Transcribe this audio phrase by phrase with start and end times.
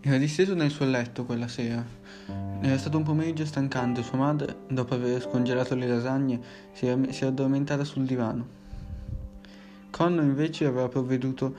[0.00, 1.84] Era disteso nel suo letto quella sera.
[2.60, 4.02] Era stato un pomeriggio stancante.
[4.02, 6.40] Sua madre, dopo aver scongelato le lasagne,
[6.72, 8.46] si era, si era addormentata sul divano.
[9.90, 11.54] Connor invece aveva provveduto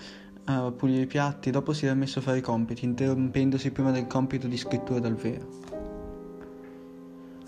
[0.45, 4.07] a pulire i piatti, dopo si era messo a fare i compiti, interrompendosi prima del
[4.07, 5.78] compito di scrittura dal vero.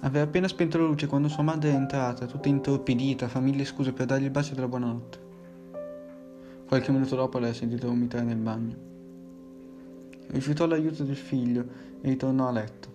[0.03, 3.93] Aveva appena spento la luce quando sua madre è entrata, tutta intorpidita, fa mille scuse
[3.93, 5.19] per dargli il bacio della buonanotte.
[6.67, 8.75] Qualche minuto dopo l'ha sentito vomitare nel bagno.
[10.27, 11.65] Rifiutò l'aiuto del figlio
[12.01, 12.89] e ritornò a letto.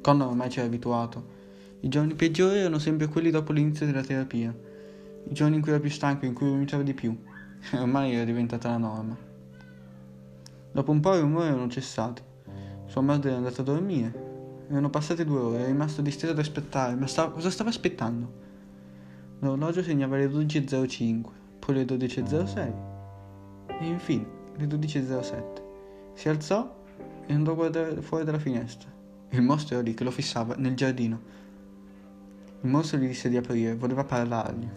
[0.00, 1.40] Connor ormai ci era abituato.
[1.80, 4.54] I giorni peggiori erano sempre quelli dopo l'inizio della terapia,
[5.28, 7.14] i giorni in cui era più stanco, in cui vomitava di più.
[7.74, 9.16] Ormai era diventata la norma.
[10.72, 12.22] Dopo un po' i rumori erano cessati.
[12.86, 14.31] Sua madre era andata a dormire.
[14.72, 18.32] Erano passate due ore, era rimasto disteso ad aspettare, ma stava, cosa stava aspettando?
[19.40, 21.22] L'orologio segnava le 12.05,
[21.58, 22.72] poi le 12.06
[23.66, 25.42] e infine le 12.07.
[26.14, 26.84] Si alzò
[27.26, 28.90] e andò a guardare fuori dalla finestra.
[29.28, 31.20] Il mostro era lì che lo fissava nel giardino.
[32.62, 34.68] Il mostro gli disse di aprire, voleva parlargli.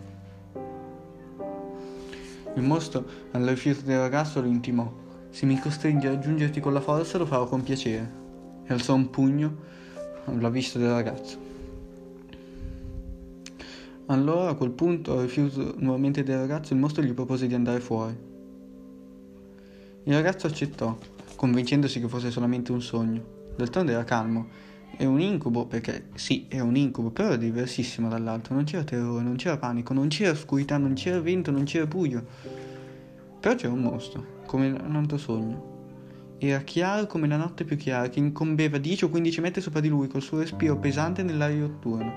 [2.56, 4.92] Il mostro, al rifiuto del ragazzo, lo intimò.
[5.30, 8.24] Se mi costringe a raggiungerti con la forza, lo farò con piacere.
[8.66, 9.72] E alzò un pugno
[10.26, 11.38] alla vista del ragazzo.
[14.08, 18.16] Allora, a quel punto, rifiuto nuovamente del ragazzo, il mostro gli propose di andare fuori.
[20.04, 20.96] Il ragazzo accettò
[21.36, 23.24] convincendosi che fosse solamente un sogno.
[23.56, 24.48] D'altronde era calmo.
[24.96, 28.54] È un incubo, perché sì, è un incubo, però era diversissimo dall'altro.
[28.54, 32.24] Non c'era terrore, non c'era panico, non c'era oscurità, non c'era vento, non c'era buio.
[33.40, 35.75] Però c'era un mostro, come un altro sogno.
[36.38, 39.88] Era chiaro come la notte più chiara, che incombeva 10 o 15 metri sopra di
[39.88, 42.14] lui col suo respiro pesante nell'aria notturna.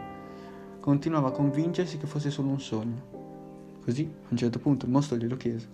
[0.80, 3.78] Continuava a convincersi che fosse solo un sogno.
[3.84, 5.68] Così, a un certo punto, il mostro glielo chiese.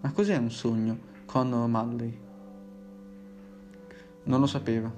[0.00, 2.18] Ma cos'è un sogno, Connor Malley?
[4.24, 4.92] Non lo sapeva.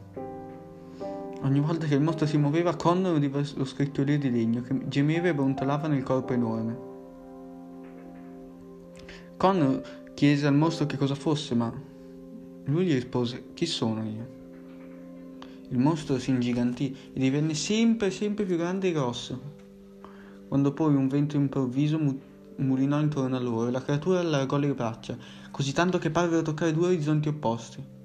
[1.42, 5.28] Ogni volta che il mostro si muoveva, Connor udiva lo scricchiolio di legno che gemeva
[5.28, 6.86] e brontolava nel corpo enorme.
[9.36, 9.82] Connor
[10.14, 11.72] chiese al mostro che cosa fosse, ma
[12.70, 14.36] lui gli rispose: Chi sono io?
[15.68, 19.40] Il mostro si ingigantì e divenne sempre, sempre più grande e grosso.
[20.48, 22.20] Quando poi un vento improvviso mu-
[22.56, 25.16] mulinò intorno a loro la creatura allargò le braccia,
[25.50, 27.96] così tanto che parvero toccare due orizzonti opposti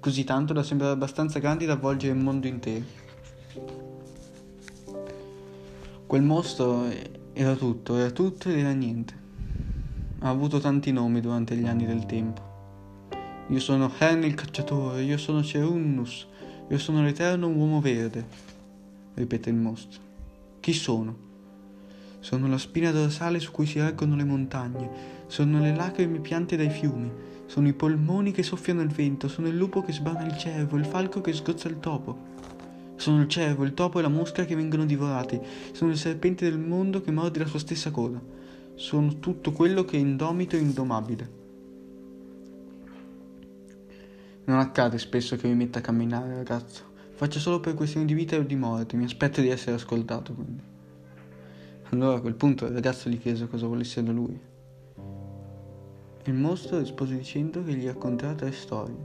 [0.00, 2.84] così tanto da sembrare abbastanza grandi da avvolgere il mondo intero.
[6.06, 6.86] Quel mostro
[7.32, 9.26] era tutto, era tutto ed era niente.
[10.20, 12.47] Ha avuto tanti nomi durante gli anni del tempo.
[13.50, 16.26] Io sono Hen il cacciatore, io sono Cerunnus,
[16.68, 18.26] io sono l'eterno uomo verde,
[19.14, 19.98] ripete il mostro.
[20.60, 21.16] Chi sono?
[22.20, 24.90] Sono la spina dorsale su cui si reggono le montagne,
[25.28, 27.10] sono le lacrime piante dai fiumi,
[27.46, 30.84] sono i polmoni che soffiano il vento, sono il lupo che sbana il cervo, il
[30.84, 32.36] falco che sgozza il topo.
[32.96, 35.40] Sono il cervo, il topo e la mosca che vengono divorati.
[35.72, 38.20] Sono il serpente del mondo che morde la sua stessa coda.
[38.74, 41.37] Sono tutto quello che è indomito e indomabile.
[44.48, 46.82] Non accade spesso che mi metta a camminare, ragazzo.
[47.12, 48.96] Faccio solo per questioni di vita o di morte.
[48.96, 50.62] Mi aspetto di essere ascoltato, quindi.
[51.90, 54.40] Allora a quel punto il ragazzo gli chiese cosa volesse da lui.
[56.24, 58.96] Il mostro rispose dicendo che gli racconterà tre storie,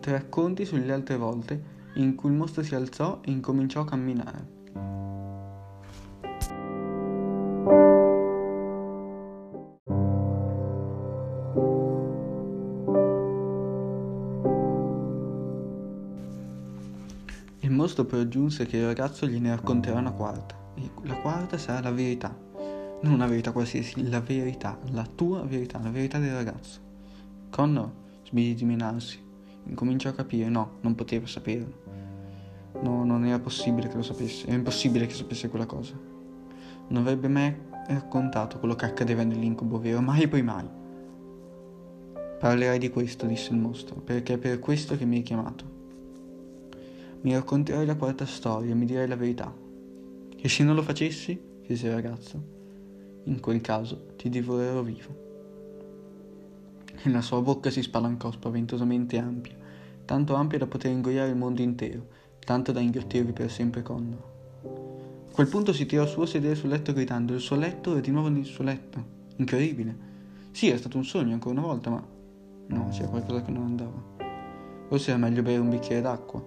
[0.00, 1.62] tre racconti sulle altre volte
[1.94, 4.61] in cui il mostro si alzò e incominciò a camminare.
[17.62, 21.80] Il mostro poi aggiunse che il ragazzo gliene racconterà una quarta, e la quarta sarà
[21.80, 22.50] la verità
[23.02, 26.80] non una verità qualsiasi, la verità, la tua verità, la verità del ragazzo.
[27.50, 27.90] Connor
[28.28, 29.20] smise di menarsi,
[29.64, 31.80] incominciò a capire, no, non poteva saperlo.
[32.80, 35.94] No, non era possibile che lo sapesse, era impossibile che sapesse quella cosa.
[36.88, 37.54] Non avrebbe mai
[37.88, 40.68] raccontato quello che accadeva nell'incubo vero, mai e poi mai.
[42.38, 45.81] Parlerai di questo, disse il mostro, perché è per questo che mi hai chiamato.
[47.22, 49.54] Mi racconterai la quarta storia e mi dirai la verità.
[50.36, 51.40] E se non lo facessi?
[51.62, 52.42] chiese il ragazzo.
[53.24, 55.20] In quel caso ti divorerò vivo.
[57.00, 59.56] E la sua bocca si spalancò spaventosamente ampia,
[60.04, 62.08] tanto ampia da poter ingoiare il mondo intero,
[62.40, 64.30] tanto da inghiottirvi per sempre Connor.
[65.30, 68.00] A quel punto si tirò su a sedere sul letto gridando: Il suo letto è
[68.00, 69.20] di nuovo nel suo letto.
[69.36, 70.10] Incredibile.
[70.50, 72.04] Sì, è stato un sogno ancora una volta, ma
[72.66, 74.10] no, c'era qualcosa che non andava.
[74.88, 76.44] Forse era meglio bere un bicchiere d'acqua,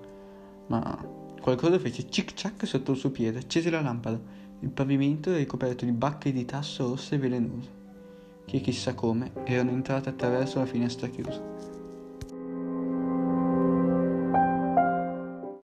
[0.67, 0.97] ma
[1.41, 4.19] qualcosa fece cic-ciac sotto il suo piede, accese la lampada
[4.61, 7.69] Il pavimento è ricoperto di bacche di tasso rosse e velenose,
[8.45, 11.74] che chissà come erano entrate attraverso la finestra chiusa.